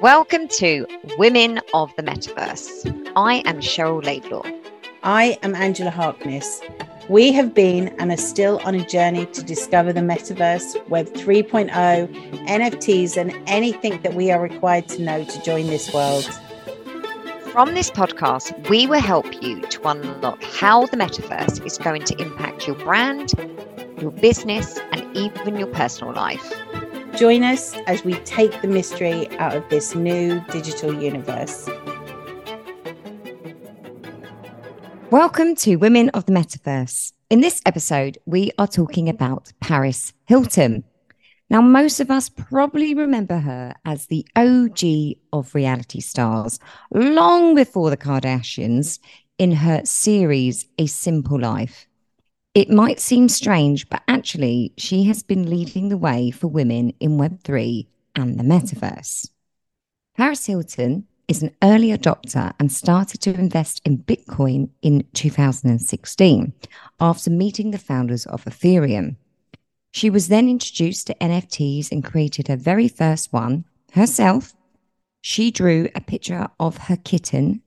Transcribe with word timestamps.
Welcome 0.00 0.48
to 0.52 0.86
Women 1.18 1.60
of 1.74 1.94
the 1.94 2.02
Metaverse. 2.02 3.12
I 3.16 3.42
am 3.44 3.60
Cheryl 3.60 4.02
Laidlaw. 4.02 4.44
I 5.02 5.38
am 5.42 5.54
Angela 5.54 5.90
Harkness. 5.90 6.62
We 7.10 7.32
have 7.32 7.52
been 7.52 7.88
and 7.98 8.10
are 8.10 8.16
still 8.16 8.62
on 8.64 8.74
a 8.74 8.86
journey 8.86 9.26
to 9.26 9.42
discover 9.42 9.92
the 9.92 10.00
metaverse, 10.00 10.88
Web 10.88 11.08
3.0, 11.08 11.68
NFTs, 12.46 13.18
and 13.18 13.36
anything 13.46 14.00
that 14.00 14.14
we 14.14 14.30
are 14.30 14.40
required 14.40 14.88
to 14.88 15.02
know 15.02 15.22
to 15.22 15.42
join 15.42 15.66
this 15.66 15.92
world. 15.92 16.24
From 17.52 17.74
this 17.74 17.90
podcast, 17.90 18.70
we 18.70 18.86
will 18.86 19.00
help 19.00 19.42
you 19.42 19.60
to 19.60 19.86
unlock 19.86 20.42
how 20.44 20.86
the 20.86 20.96
metaverse 20.96 21.62
is 21.66 21.76
going 21.76 22.04
to 22.04 22.18
impact 22.18 22.66
your 22.66 22.76
brand, 22.76 23.34
your 24.00 24.12
business, 24.12 24.78
and 24.92 25.14
even 25.14 25.58
your 25.58 25.68
personal 25.68 26.14
life. 26.14 26.54
Join 27.16 27.42
us 27.42 27.74
as 27.86 28.04
we 28.04 28.14
take 28.20 28.62
the 28.62 28.68
mystery 28.68 29.28
out 29.38 29.54
of 29.54 29.68
this 29.68 29.94
new 29.94 30.40
digital 30.50 30.94
universe. 30.94 31.68
Welcome 35.10 35.56
to 35.56 35.76
Women 35.76 36.08
of 36.10 36.26
the 36.26 36.32
Metaverse. 36.32 37.12
In 37.28 37.40
this 37.40 37.60
episode, 37.66 38.16
we 38.26 38.52
are 38.58 38.68
talking 38.68 39.08
about 39.08 39.52
Paris 39.60 40.12
Hilton. 40.26 40.84
Now, 41.50 41.60
most 41.60 41.98
of 41.98 42.10
us 42.10 42.28
probably 42.28 42.94
remember 42.94 43.38
her 43.38 43.74
as 43.84 44.06
the 44.06 44.26
OG 44.36 45.18
of 45.32 45.54
reality 45.54 46.00
stars, 46.00 46.60
long 46.92 47.56
before 47.56 47.90
the 47.90 47.96
Kardashians, 47.96 49.00
in 49.36 49.52
her 49.52 49.82
series 49.84 50.66
A 50.78 50.86
Simple 50.86 51.40
Life. 51.40 51.86
It 52.52 52.68
might 52.68 52.98
seem 52.98 53.28
strange, 53.28 53.88
but 53.88 54.02
actually, 54.08 54.72
she 54.76 55.04
has 55.04 55.22
been 55.22 55.48
leading 55.48 55.88
the 55.88 55.96
way 55.96 56.32
for 56.32 56.48
women 56.48 56.92
in 56.98 57.16
Web3 57.16 57.86
and 58.16 58.38
the 58.38 58.42
metaverse. 58.42 59.30
Paris 60.16 60.46
Hilton 60.46 61.06
is 61.28 61.44
an 61.44 61.54
early 61.62 61.96
adopter 61.96 62.52
and 62.58 62.72
started 62.72 63.20
to 63.20 63.34
invest 63.34 63.80
in 63.84 63.98
Bitcoin 63.98 64.70
in 64.82 65.04
2016 65.14 66.52
after 66.98 67.30
meeting 67.30 67.70
the 67.70 67.78
founders 67.78 68.26
of 68.26 68.44
Ethereum. 68.44 69.14
She 69.92 70.10
was 70.10 70.26
then 70.26 70.48
introduced 70.48 71.06
to 71.06 71.14
NFTs 71.14 71.92
and 71.92 72.02
created 72.04 72.48
her 72.48 72.56
very 72.56 72.88
first 72.88 73.32
one 73.32 73.64
herself. 73.92 74.56
She 75.20 75.52
drew 75.52 75.88
a 75.94 76.00
picture 76.00 76.48
of 76.58 76.78
her 76.88 76.96
kitten 76.96 77.62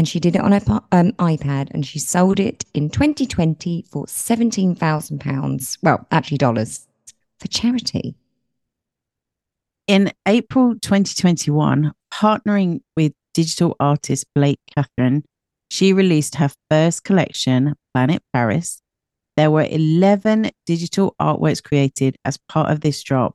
and 0.00 0.08
she 0.08 0.18
did 0.18 0.34
it 0.34 0.40
on 0.40 0.52
her 0.52 0.62
um, 0.92 1.12
iPad 1.18 1.68
and 1.72 1.84
she 1.84 1.98
sold 1.98 2.40
it 2.40 2.64
in 2.72 2.88
2020 2.88 3.84
for 3.90 4.06
£17,000. 4.06 5.78
Well, 5.82 6.06
actually, 6.10 6.38
dollars 6.38 6.86
for 7.38 7.48
charity. 7.48 8.14
In 9.86 10.10
April 10.24 10.72
2021, 10.80 11.92
partnering 12.14 12.80
with 12.96 13.12
digital 13.34 13.76
artist 13.78 14.24
Blake 14.34 14.58
Kathryn, 14.74 15.22
she 15.68 15.92
released 15.92 16.36
her 16.36 16.48
first 16.70 17.04
collection, 17.04 17.74
Planet 17.92 18.22
Paris. 18.32 18.80
There 19.36 19.50
were 19.50 19.68
11 19.70 20.50
digital 20.64 21.14
artworks 21.20 21.62
created 21.62 22.16
as 22.24 22.38
part 22.48 22.70
of 22.70 22.80
this 22.80 23.02
drop. 23.02 23.34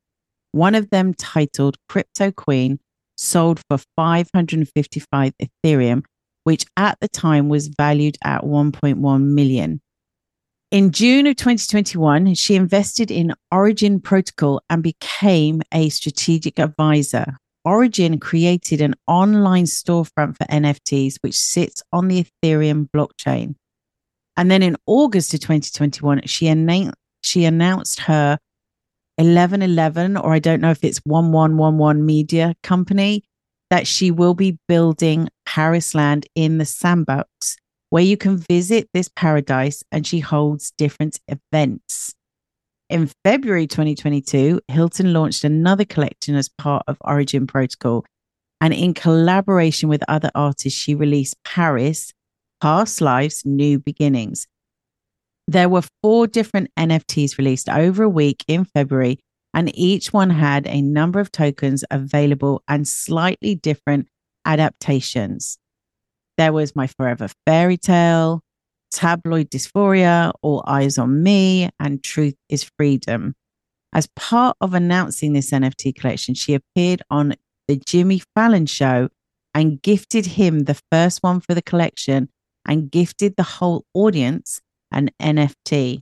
One 0.52 0.73
of 0.73 0.89
them, 0.89 1.13
titled 1.13 1.77
Crypto 1.88 2.31
Queen, 2.31 2.79
sold 3.17 3.61
for 3.69 3.77
555 3.95 5.33
Ethereum 5.39 6.02
which 6.45 6.65
at 6.77 6.97
the 7.01 7.07
time 7.07 7.49
was 7.49 7.67
valued 7.67 8.17
at 8.23 8.43
1.1 8.43 9.21
million. 9.21 9.81
In 10.71 10.91
June 10.91 11.27
of 11.27 11.35
2021, 11.35 12.33
she 12.35 12.55
invested 12.55 13.11
in 13.11 13.33
Origin 13.51 13.99
Protocol 13.99 14.61
and 14.69 14.81
became 14.81 15.61
a 15.73 15.89
strategic 15.89 16.59
advisor. 16.59 17.38
Origin 17.63 18.19
created 18.19 18.81
an 18.81 18.93
online 19.07 19.66
storefront 19.66 20.38
for 20.38 20.45
NFTs, 20.45 21.17
which 21.21 21.35
sits 21.35 21.81
on 21.91 22.07
the 22.07 22.25
Ethereum 22.25 22.89
blockchain. 22.95 23.56
And 24.38 24.51
then 24.51 24.62
in 24.62 24.75
August 24.85 25.33
of 25.33 25.39
2021, 25.39 26.22
she, 26.25 26.47
anna- 26.47 26.94
she 27.22 27.45
announced 27.45 28.01
her 28.01 28.38
1111, 29.17 30.17
or 30.17 30.33
I 30.33 30.39
don't 30.39 30.62
know 30.62 30.72
if 30.72 30.83
it's 30.83 31.00
1111 31.06 32.06
media 32.06 32.53
company, 32.62 33.23
that 33.69 33.87
she 33.87 34.11
will 34.11 34.33
be 34.33 34.57
building 34.67 35.29
Paris 35.45 35.95
Land 35.95 36.27
in 36.35 36.57
the 36.57 36.65
sandbox 36.65 37.57
where 37.89 38.03
you 38.03 38.17
can 38.17 38.37
visit 38.37 38.89
this 38.93 39.09
paradise 39.15 39.83
and 39.91 40.05
she 40.05 40.19
holds 40.19 40.71
different 40.77 41.19
events. 41.27 42.13
In 42.89 43.09
February 43.23 43.67
2022, 43.67 44.59
Hilton 44.67 45.13
launched 45.13 45.43
another 45.43 45.85
collection 45.85 46.35
as 46.35 46.49
part 46.49 46.83
of 46.87 46.97
Origin 47.01 47.47
Protocol. 47.47 48.05
And 48.61 48.73
in 48.73 48.93
collaboration 48.93 49.89
with 49.89 50.03
other 50.07 50.29
artists, 50.35 50.77
she 50.77 50.93
released 50.93 51.35
Paris, 51.43 52.11
Past 52.61 53.01
Lives, 53.01 53.43
New 53.45 53.79
Beginnings. 53.79 54.47
There 55.47 55.69
were 55.69 55.83
four 56.01 56.27
different 56.27 56.71
NFTs 56.77 57.37
released 57.37 57.69
over 57.69 58.03
a 58.03 58.09
week 58.09 58.43
in 58.47 58.65
February 58.65 59.19
and 59.55 59.71
each 59.73 60.11
one 60.11 60.29
had 60.29 60.67
a 60.67 60.81
number 60.81 61.21
of 61.21 61.31
tokens 61.31 61.85
available 61.89 62.61
and 62.67 62.85
slightly 62.85 63.55
different 63.55 64.09
adaptations. 64.43 65.57
There 66.38 66.51
was 66.51 66.75
My 66.75 66.88
Forever 66.88 67.29
Fairy 67.47 67.77
Tale, 67.77 68.41
Tabloid 68.91 69.49
Dysphoria, 69.49 70.33
All 70.41 70.61
Eyes 70.67 70.97
on 70.97 71.23
Me, 71.23 71.69
and 71.79 72.03
Truth 72.03 72.35
is 72.49 72.69
Freedom. 72.77 73.33
As 73.94 74.09
part 74.17 74.57
of 74.59 74.73
announcing 74.73 75.31
this 75.31 75.51
NFT 75.51 75.95
collection, 75.95 76.35
she 76.35 76.53
appeared 76.53 77.01
on 77.09 77.33
The 77.69 77.77
Jimmy 77.77 78.21
Fallon 78.35 78.65
Show 78.65 79.07
and 79.53 79.81
gifted 79.81 80.25
him 80.25 80.65
the 80.65 80.77
first 80.91 81.23
one 81.23 81.39
for 81.39 81.53
the 81.53 81.61
collection 81.61 82.27
and 82.67 82.91
gifted 82.91 83.35
the 83.38 83.44
whole 83.44 83.85
audience 83.94 84.59
an 84.91 85.11
NFT. 85.21 86.01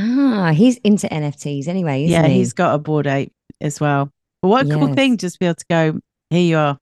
Ah, 0.00 0.52
he's 0.52 0.78
into 0.78 1.06
NFTs 1.08 1.68
anyway. 1.68 2.04
yeah, 2.04 2.26
he? 2.26 2.38
has 2.38 2.52
got 2.52 2.74
a 2.74 2.78
Bored 2.78 3.06
Ape 3.06 3.32
as 3.60 3.80
well. 3.80 4.10
But 4.40 4.48
what 4.48 4.64
a 4.64 4.68
yes. 4.68 4.76
cool 4.76 4.94
thing 4.94 5.16
just 5.18 5.34
to 5.34 5.38
be 5.40 5.46
able 5.46 5.56
to 5.56 5.64
go, 5.68 6.00
here 6.30 6.40
you 6.40 6.56
are. 6.56 6.78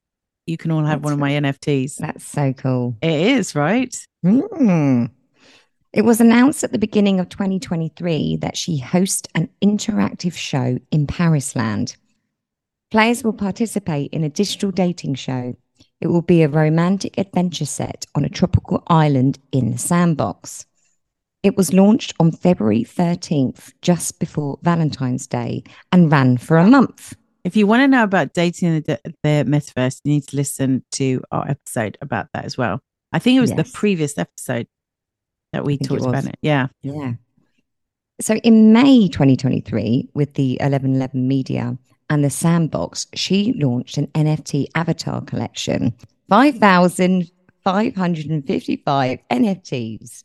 You 0.47 0.57
can 0.57 0.71
all 0.71 0.85
have 0.85 1.03
That's 1.03 1.05
one 1.05 1.13
of 1.13 1.19
my 1.19 1.33
NFTs. 1.33 1.97
That's 1.97 2.25
so 2.25 2.53
cool. 2.53 2.97
It 3.03 3.11
is, 3.11 3.55
right? 3.55 3.95
Mm. 4.25 5.11
It 5.93 6.03
was 6.03 6.21
announced 6.21 6.65
at 6.65 6.73
the 6.73 6.79
beginning 6.79 7.19
of 7.19 7.29
2023 7.29 8.37
that 8.37 8.57
she 8.57 8.79
hosts 8.79 9.29
an 9.35 9.49
interactive 9.63 10.35
show 10.35 10.79
in 10.91 11.07
Parisland. 11.07 11.97
Players 12.91 13.25
will 13.25 13.33
participate 13.33 14.13
in 14.13 14.25
a 14.25 14.31
digital 14.31 14.71
dating 14.71 15.17
show. 15.17 15.55
It 16.01 16.07
will 16.07 16.23
be 16.23 16.43
a 16.43 16.49
romantic 16.49 17.19
adventure 17.19 17.67
set 17.67 18.07
on 18.15 18.25
a 18.25 18.31
tropical 18.31 18.83
island 18.87 19.39
in 19.53 19.73
the 19.73 19.79
sandbox. 19.79 20.65
It 21.43 21.57
was 21.57 21.73
launched 21.73 22.15
on 22.19 22.33
February 22.33 22.83
13th, 22.83 23.73
just 23.81 24.19
before 24.19 24.59
Valentine's 24.63 25.29
Day, 25.29 25.63
and 25.93 26.11
ran 26.11 26.37
for 26.37 26.59
a 26.59 26.67
month. 26.67 27.15
If 27.45 27.57
you 27.57 27.69
want 27.69 27.83
to 27.83 27.89
know 27.89 28.03
about 28.03 28.35
dating 28.35 28.83
the, 28.83 29.01
the 29.23 29.45
metaverse, 29.47 30.01
you 30.03 30.15
need 30.15 30.27
to 30.29 30.37
listen 30.37 30.85
to 30.93 31.23
our 31.31 31.49
episode 31.49 31.97
about 32.01 32.27
that 32.35 32.45
as 32.45 32.59
well. 32.59 32.81
I 33.13 33.21
think 33.21 33.39
it 33.39 33.41
was 33.41 33.55
yes. 33.57 33.67
the 33.67 33.73
previous 33.73 34.19
episode 34.19 34.67
that 35.53 35.65
we 35.65 35.79
talked 35.79 36.03
it 36.03 36.09
about 36.09 36.25
it. 36.25 36.37
Yeah. 36.43 36.67
Yeah. 36.83 37.13
So 38.21 38.35
in 38.37 38.73
May 38.73 39.07
2023, 39.07 40.09
with 40.15 40.35
the 40.35 40.59
1111 40.61 41.29
Media 41.29 41.79
and 42.11 42.25
the 42.25 42.31
Sandbox, 42.31 43.07
she 43.15 43.53
launched 43.53 43.97
an 43.97 44.09
NFT 44.09 44.67
avatar 44.75 45.23
collection 45.23 45.95
5,555 46.29 49.19
NFTs 49.31 50.25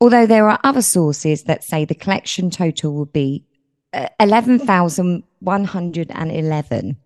Although 0.00 0.26
there 0.26 0.48
are 0.48 0.58
other 0.64 0.82
sources 0.82 1.44
that 1.44 1.62
say 1.64 1.84
the 1.84 1.94
collection 1.94 2.50
total 2.50 2.94
will 2.94 3.06
be 3.06 3.44
uh, 3.92 4.08
11,111. 4.20 6.96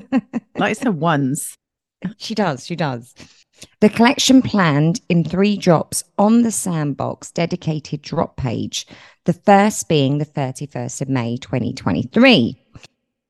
like 0.56 0.78
the 0.78 0.92
ones. 0.92 1.56
She 2.16 2.34
does. 2.34 2.66
She 2.66 2.76
does. 2.76 3.14
The 3.80 3.90
collection 3.90 4.40
planned 4.40 5.00
in 5.08 5.22
three 5.22 5.56
drops 5.56 6.02
on 6.16 6.42
the 6.42 6.50
Sandbox 6.50 7.30
dedicated 7.30 8.02
drop 8.02 8.36
page, 8.36 8.86
the 9.24 9.34
first 9.34 9.88
being 9.88 10.18
the 10.18 10.24
31st 10.24 11.02
of 11.02 11.08
May 11.08 11.36
2023. 11.36 12.56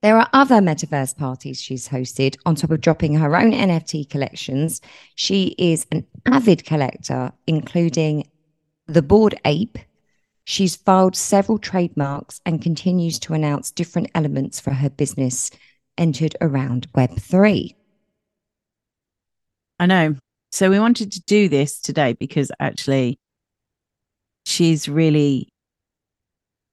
There 0.03 0.17
are 0.17 0.29
other 0.33 0.57
metaverse 0.57 1.17
parties 1.17 1.61
she's 1.61 1.89
hosted 1.89 2.37
on 2.47 2.55
top 2.55 2.71
of 2.71 2.81
dropping 2.81 3.17
her 3.17 3.37
own 3.37 3.53
NFT 3.53 4.09
collections. 4.09 4.81
She 5.15 5.55
is 5.59 5.87
an 5.93 6.07
avid 6.27 6.65
collector, 6.65 7.33
including 7.47 8.27
the 8.91 9.03
Bored 9.03 9.39
Ape, 9.45 9.79
she's 10.45 10.77
filed 10.77 11.17
several 11.17 11.59
trademarks 11.59 12.41
and 12.45 12.61
continues 12.63 13.19
to 13.21 13.35
announce 13.35 13.71
different 13.71 14.11
elements 14.15 14.59
for 14.61 14.73
her 14.73 14.91
business 14.91 15.51
entered 15.97 16.37
around 16.41 16.91
Web3. 16.93 17.75
I 19.79 19.87
know. 19.87 20.17
So 20.53 20.69
we 20.71 20.81
wanted 20.81 21.13
to 21.13 21.23
do 21.23 21.49
this 21.49 21.81
today 21.81 22.15
because 22.15 22.51
actually 22.59 23.19
she's 24.45 24.89
really 24.89 25.49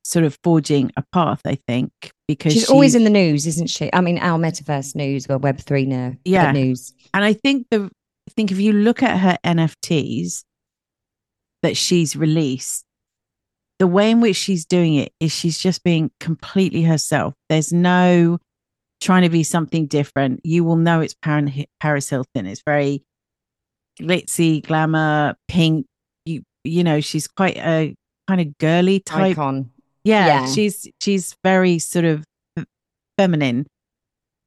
sort 0.04 0.26
of 0.26 0.38
forging 0.44 0.92
a 0.98 1.04
path, 1.14 1.42
I 1.46 1.60
think, 1.68 1.92
because 2.28 2.54
she's, 2.54 2.70
always 2.70 2.96
in 2.96 3.04
the 3.04 3.10
news, 3.10 3.46
isn't 3.46 3.68
she? 3.68 3.90
I 3.94 4.02
mean, 4.02 4.18
our 4.18 4.40
metaverse 4.40 4.96
news, 4.96 5.28
well, 5.28 5.40
Web 5.40 5.60
three 5.60 5.86
now, 5.86 6.14
Yeah. 6.26 6.52
news. 6.52 6.94
And 7.14 7.24
I 7.24 7.34
think 7.34 7.68
the 7.70 7.84
I 8.30 8.32
think 8.36 8.52
if 8.52 8.60
you 8.60 8.74
look 8.74 9.04
at 9.04 9.18
her 9.20 9.38
NFTs 9.46 10.44
that 11.64 11.78
she's 11.78 12.16
released, 12.16 12.84
the 13.80 13.88
way 13.88 14.12
in 14.12 14.22
which 14.22 14.36
she's 14.36 14.66
doing 14.66 14.96
it 14.96 15.12
is 15.20 15.32
she's 15.32 15.58
just 15.58 15.84
being 15.84 16.12
completely 16.20 16.84
herself. 16.84 17.34
There's 17.50 17.72
no 17.74 18.38
trying 19.02 19.24
to 19.24 19.30
be 19.30 19.44
something 19.44 19.86
different. 19.88 20.42
You 20.44 20.64
will 20.64 20.76
know 20.76 21.02
it's 21.02 21.16
Paris 21.22 22.10
Hilton. 22.10 22.46
It's 22.48 22.62
very 22.66 23.04
glitzy, 24.00 24.66
glamour, 24.66 25.36
pink. 25.48 25.86
You 26.26 26.44
you 26.64 26.84
know, 26.84 27.02
she's 27.02 27.28
quite 27.28 27.58
a 27.58 27.96
kind 28.28 28.42
of 28.42 28.58
girly 28.58 29.00
type 29.00 29.32
Icon. 29.32 29.72
yeah, 30.04 30.28
Yeah. 30.28 30.46
she's 30.52 30.88
she's 31.02 31.36
very 31.44 31.80
sort 31.80 32.06
of 32.06 32.24
feminine 33.18 33.66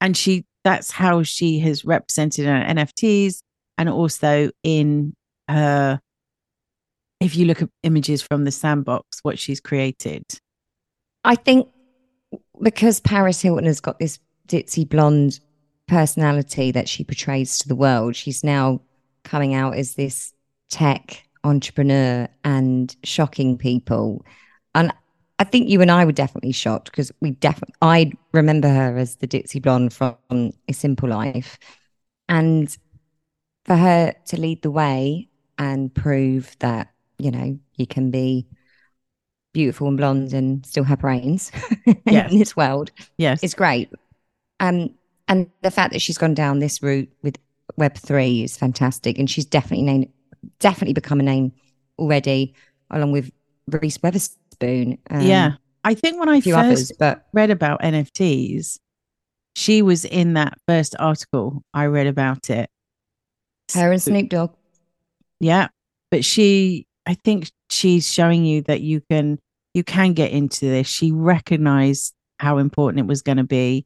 and 0.01 0.17
she 0.17 0.45
that's 0.65 0.91
how 0.93 1.23
she 1.25 1.59
has 1.59 1.85
represented 1.85 2.45
her 2.47 2.53
nfts 2.75 3.41
and 3.79 3.89
also 3.89 4.51
in 4.62 5.12
her 5.49 5.99
if 7.21 7.37
you 7.37 7.45
look 7.45 7.63
at 7.63 7.69
images 7.83 8.23
from 8.23 8.45
the 8.45 8.51
sandbox 8.51 9.21
what 9.23 9.39
she's 9.39 9.61
created 9.61 10.25
I 11.25 11.35
think 11.35 11.69
because 12.63 13.01
Paris 13.01 13.41
Hilton 13.41 13.67
has 13.67 13.81
got 13.81 13.99
this 13.99 14.19
ditzy 14.49 14.89
blonde 14.89 15.41
personality 15.87 16.71
that 16.71 16.89
she 16.89 17.05
portrays 17.05 17.59
to 17.59 17.69
the 17.69 17.75
world, 17.75 18.17
she's 18.17 18.45
now 18.45 18.81
coming 19.25 19.55
out 19.55 19.77
as 19.77 19.95
this 19.95 20.33
tech 20.71 21.25
entrepreneur 21.45 22.29
and 22.45 22.95
shocking 23.03 23.59
people. 23.59 24.25
And 24.75 24.93
I 25.39 25.45
think 25.45 25.69
you 25.69 25.81
and 25.81 25.91
I 25.91 26.05
were 26.05 26.13
definitely 26.13 26.53
shocked 26.53 26.91
because 26.91 27.11
we 27.21 27.33
definitely, 27.33 27.75
I 27.83 28.13
remember 28.33 28.69
her 28.69 28.97
as 28.97 29.17
the 29.17 29.27
ditzy 29.27 29.61
blonde 29.61 29.93
from 29.93 30.17
A 30.69 30.73
Simple 30.73 31.09
Life. 31.09 31.59
And 32.29 32.75
for 33.65 33.77
her 33.77 34.15
to 34.27 34.41
lead 34.41 34.63
the 34.63 34.71
way 34.71 35.29
and 35.59 35.93
prove 35.93 36.57
that, 36.61 36.93
you 37.21 37.31
know, 37.31 37.59
you 37.77 37.87
can 37.87 38.11
be 38.11 38.47
beautiful 39.53 39.89
and 39.89 39.97
blonde 39.97 40.33
and 40.33 40.65
still 40.65 40.85
have 40.85 41.01
brains 41.01 41.51
Yes. 42.07 42.31
in 42.33 42.39
this 42.39 42.57
world 42.57 42.93
yes 43.19 43.43
It's 43.43 43.55
great. 43.55 43.91
Um, 44.61 44.91
and 45.27 45.51
the 45.63 45.71
fact 45.73 45.93
that 45.93 46.01
she's 46.03 46.19
gone 46.19 46.35
down 46.35 46.59
this 46.61 46.83
route 46.83 47.11
with 47.23 47.37
Web 47.77 47.97
three 47.97 48.43
is 48.45 48.57
fantastic, 48.57 49.19
and 49.19 49.29
she's 49.31 49.45
definitely 49.47 49.85
named, 49.85 50.09
definitely 50.59 50.93
become 50.93 51.21
a 51.21 51.23
name 51.23 51.53
already, 51.99 52.55
along 52.91 53.13
with 53.13 53.31
Reese 53.69 53.99
Witherspoon. 54.03 54.99
um, 55.11 55.21
yeah 55.21 55.53
i 55.85 55.95
think 55.95 56.19
when 56.21 56.29
I 56.29 56.41
first 56.41 56.57
others, 56.57 56.93
but 56.99 57.27
read 57.33 57.51
about 57.51 57.81
nfts 57.81 58.79
she 59.57 59.83
was 59.83 60.05
in 60.05 60.35
that 60.35 60.59
first 60.69 60.95
article 60.99 61.63
i 61.73 61.87
read 61.87 62.07
about 62.07 62.51
it 62.51 62.69
her 63.75 63.93
and 63.93 64.03
Snoop 64.03 64.29
Dogg. 64.29 64.53
Yeah. 65.39 65.69
But 66.11 66.25
she, 66.25 66.87
I 67.11 67.15
think 67.25 67.51
she's 67.69 68.09
showing 68.09 68.45
you 68.45 68.62
that 68.62 68.83
you 68.83 69.01
can, 69.11 69.41
you 69.75 69.83
can 69.83 70.12
get 70.12 70.31
into 70.31 70.67
this. 70.67 70.87
She 70.87 71.11
recognized 71.11 72.15
how 72.39 72.59
important 72.59 73.01
it 73.01 73.09
was 73.09 73.21
going 73.21 73.39
to 73.39 73.45
be 73.45 73.85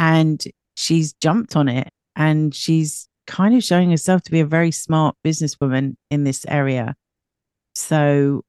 and 0.00 0.42
she's 0.76 1.12
jumped 1.12 1.54
on 1.54 1.68
it 1.68 1.90
and 2.16 2.52
she's 2.52 3.06
kind 3.28 3.54
of 3.54 3.62
showing 3.62 3.92
herself 3.92 4.22
to 4.22 4.32
be 4.32 4.40
a 4.40 4.46
very 4.46 4.72
smart 4.72 5.14
businesswoman 5.24 5.94
in 6.10 6.24
this 6.24 6.44
area. 6.48 6.96
So 7.76 8.42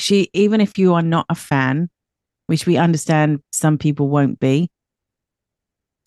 she, 0.00 0.30
even 0.32 0.62
if 0.62 0.78
you 0.78 0.94
are 0.94 1.02
not 1.02 1.26
a 1.28 1.34
fan, 1.34 1.90
which 2.46 2.64
we 2.64 2.78
understand 2.78 3.40
some 3.52 3.76
people 3.76 4.08
won't 4.08 4.40
be, 4.40 4.70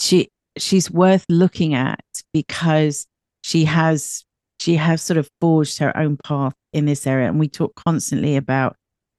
she, 0.01 0.29
she's 0.57 0.89
worth 0.89 1.25
looking 1.29 1.75
at 1.75 2.03
because 2.33 3.05
she 3.43 3.65
has 3.65 4.23
she 4.59 4.75
has 4.75 5.03
sort 5.03 5.17
of 5.17 5.29
forged 5.39 5.77
her 5.77 5.95
own 5.95 6.17
path 6.23 6.53
in 6.73 6.85
this 6.85 7.07
area 7.07 7.27
and 7.27 7.39
we 7.39 7.47
talk 7.47 7.75
constantly 7.75 8.35
about 8.35 8.75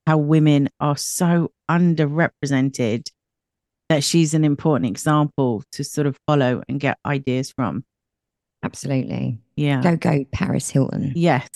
how 0.06 0.16
women 0.18 0.68
are 0.80 0.96
so 0.96 1.50
underrepresented 1.70 3.08
that 3.88 4.04
she's 4.04 4.34
an 4.34 4.44
important 4.44 4.86
example 4.86 5.62
to 5.72 5.82
sort 5.84 6.06
of 6.06 6.16
follow 6.26 6.62
and 6.68 6.80
get 6.80 6.98
ideas 7.06 7.50
from 7.50 7.84
Absolutely. 8.62 9.38
yeah 9.56 9.80
Go, 9.82 9.96
go, 9.96 10.24
Paris 10.32 10.68
Hilton. 10.70 11.12
yes 11.14 11.48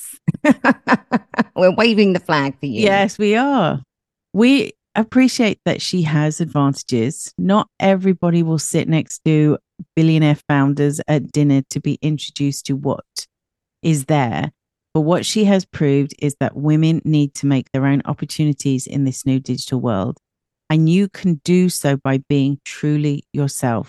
We're 1.56 1.74
waving 1.74 2.12
the 2.12 2.20
flag 2.20 2.58
for 2.58 2.66
you. 2.66 2.82
yes 2.82 3.18
we 3.18 3.34
are 3.36 3.82
we 4.32 4.72
appreciate 4.94 5.58
that 5.64 5.80
she 5.82 6.02
has 6.02 6.40
advantages 6.40 7.32
not 7.38 7.66
everybody 7.80 8.42
will 8.42 8.58
sit 8.58 8.88
next 8.88 9.20
to 9.24 9.58
billionaire 9.96 10.36
founders 10.48 11.00
at 11.08 11.32
dinner 11.32 11.62
to 11.70 11.80
be 11.80 11.98
introduced 12.02 12.66
to 12.66 12.74
what 12.76 13.04
is 13.82 14.04
there. 14.04 14.52
But 14.94 15.02
what 15.02 15.24
she 15.24 15.44
has 15.44 15.64
proved 15.64 16.14
is 16.18 16.36
that 16.40 16.56
women 16.56 17.00
need 17.04 17.34
to 17.34 17.46
make 17.46 17.70
their 17.72 17.86
own 17.86 18.02
opportunities 18.04 18.86
in 18.86 19.04
this 19.04 19.24
new 19.24 19.40
digital 19.40 19.80
world. 19.80 20.18
And 20.68 20.88
you 20.88 21.08
can 21.08 21.40
do 21.44 21.68
so 21.68 21.96
by 21.96 22.22
being 22.28 22.58
truly 22.64 23.24
yourself. 23.32 23.88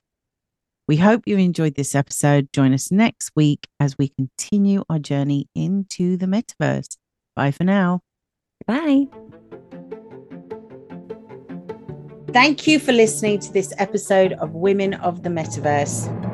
We 0.88 0.98
hope 0.98 1.24
you 1.26 1.38
enjoyed 1.38 1.76
this 1.76 1.96
episode. 1.96 2.50
Join 2.52 2.74
us 2.74 2.92
next 2.92 3.32
week 3.36 3.68
as 3.80 3.98
we 3.98 4.10
continue 4.10 4.84
our 4.90 5.00
journey 5.00 5.48
into 5.56 6.18
the 6.18 6.26
metaverse. 6.26 6.98
Bye 7.36 7.52
for 7.52 7.64
now. 7.64 8.02
Bye. 8.68 9.08
Thank 12.34 12.66
you 12.68 12.80
for 12.80 12.92
listening 12.92 13.40
to 13.40 13.54
this 13.54 13.74
episode 13.78 14.34
of 14.34 14.56
Women 14.56 14.96
of 14.96 15.24
the 15.24 15.30
Metaverse. 15.30 16.33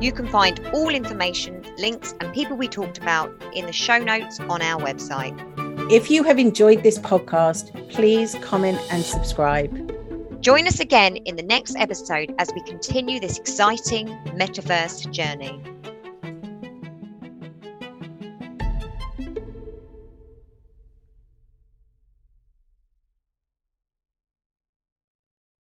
You 0.00 0.12
can 0.12 0.28
find 0.28 0.60
all 0.74 0.90
information, 0.90 1.64
links, 1.78 2.14
and 2.20 2.32
people 2.34 2.56
we 2.56 2.68
talked 2.68 2.98
about 2.98 3.32
in 3.54 3.64
the 3.66 3.72
show 3.72 3.98
notes 3.98 4.38
on 4.40 4.60
our 4.60 4.80
website. 4.80 5.34
If 5.90 6.10
you 6.10 6.22
have 6.24 6.38
enjoyed 6.38 6.82
this 6.82 6.98
podcast, 6.98 7.90
please 7.90 8.34
comment 8.42 8.78
and 8.90 9.02
subscribe. 9.02 9.72
Join 10.42 10.66
us 10.66 10.80
again 10.80 11.16
in 11.16 11.36
the 11.36 11.42
next 11.42 11.76
episode 11.76 12.34
as 12.38 12.50
we 12.54 12.62
continue 12.62 13.20
this 13.20 13.38
exciting 13.38 14.08
metaverse 14.34 15.10
journey. 15.10 15.62